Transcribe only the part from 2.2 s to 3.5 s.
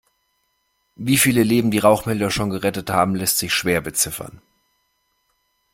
schon gerettet haben, lässt